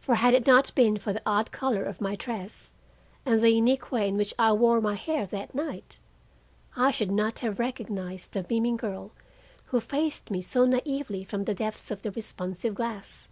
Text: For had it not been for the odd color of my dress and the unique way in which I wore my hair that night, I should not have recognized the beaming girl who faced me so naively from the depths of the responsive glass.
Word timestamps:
For 0.00 0.14
had 0.14 0.32
it 0.32 0.46
not 0.46 0.74
been 0.74 0.96
for 0.96 1.12
the 1.12 1.20
odd 1.26 1.52
color 1.52 1.84
of 1.84 2.00
my 2.00 2.16
dress 2.16 2.72
and 3.26 3.38
the 3.38 3.50
unique 3.50 3.92
way 3.92 4.08
in 4.08 4.16
which 4.16 4.32
I 4.38 4.50
wore 4.54 4.80
my 4.80 4.94
hair 4.94 5.26
that 5.26 5.54
night, 5.54 5.98
I 6.74 6.90
should 6.90 7.10
not 7.10 7.40
have 7.40 7.58
recognized 7.58 8.32
the 8.32 8.42
beaming 8.44 8.76
girl 8.76 9.12
who 9.66 9.78
faced 9.78 10.30
me 10.30 10.40
so 10.40 10.64
naively 10.64 11.22
from 11.22 11.44
the 11.44 11.52
depths 11.52 11.90
of 11.90 12.00
the 12.00 12.12
responsive 12.12 12.74
glass. 12.74 13.30